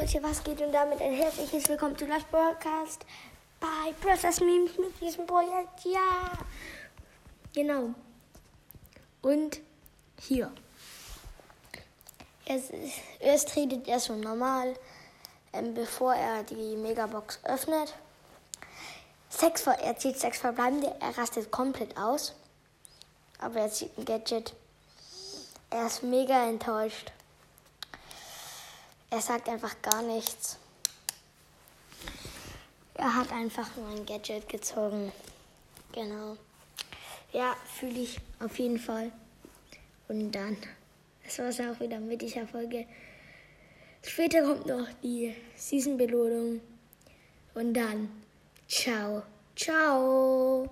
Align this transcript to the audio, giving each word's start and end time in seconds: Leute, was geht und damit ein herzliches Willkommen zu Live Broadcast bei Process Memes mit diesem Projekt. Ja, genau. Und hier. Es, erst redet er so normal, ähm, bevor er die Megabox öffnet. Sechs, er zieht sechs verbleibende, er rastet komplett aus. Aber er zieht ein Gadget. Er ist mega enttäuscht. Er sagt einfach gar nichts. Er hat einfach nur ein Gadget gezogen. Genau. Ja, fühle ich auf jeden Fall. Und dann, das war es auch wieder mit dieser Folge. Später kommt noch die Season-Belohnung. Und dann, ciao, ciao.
Leute, 0.00 0.22
was 0.22 0.44
geht 0.44 0.60
und 0.60 0.70
damit 0.70 1.00
ein 1.00 1.12
herzliches 1.12 1.68
Willkommen 1.68 1.96
zu 1.96 2.06
Live 2.06 2.26
Broadcast 2.26 3.04
bei 3.58 3.92
Process 4.00 4.38
Memes 4.38 4.78
mit 4.78 5.00
diesem 5.00 5.26
Projekt. 5.26 5.84
Ja, 5.84 6.30
genau. 7.52 7.94
Und 9.22 9.60
hier. 10.20 10.52
Es, 12.46 12.70
erst 13.18 13.56
redet 13.56 13.88
er 13.88 13.98
so 13.98 14.14
normal, 14.14 14.74
ähm, 15.52 15.74
bevor 15.74 16.14
er 16.14 16.44
die 16.44 16.76
Megabox 16.76 17.40
öffnet. 17.44 17.94
Sechs, 19.30 19.66
er 19.66 19.96
zieht 19.96 20.20
sechs 20.20 20.38
verbleibende, 20.38 20.94
er 21.00 21.18
rastet 21.18 21.50
komplett 21.50 21.96
aus. 21.96 22.34
Aber 23.40 23.60
er 23.60 23.70
zieht 23.70 23.96
ein 23.98 24.04
Gadget. 24.04 24.54
Er 25.70 25.86
ist 25.86 26.04
mega 26.04 26.48
enttäuscht. 26.48 27.10
Er 29.10 29.20
sagt 29.20 29.48
einfach 29.48 29.80
gar 29.80 30.02
nichts. 30.02 30.58
Er 32.94 33.14
hat 33.14 33.32
einfach 33.32 33.76
nur 33.76 33.88
ein 33.88 34.04
Gadget 34.04 34.48
gezogen. 34.48 35.12
Genau. 35.92 36.36
Ja, 37.32 37.56
fühle 37.78 38.00
ich 38.00 38.18
auf 38.40 38.58
jeden 38.58 38.78
Fall. 38.78 39.12
Und 40.08 40.32
dann, 40.32 40.56
das 41.24 41.38
war 41.38 41.46
es 41.46 41.60
auch 41.60 41.78
wieder 41.80 42.00
mit 42.00 42.20
dieser 42.20 42.46
Folge. 42.46 42.86
Später 44.02 44.42
kommt 44.42 44.66
noch 44.66 44.88
die 45.02 45.34
Season-Belohnung. 45.56 46.60
Und 47.54 47.74
dann, 47.74 48.10
ciao, 48.66 49.22
ciao. 49.54 50.66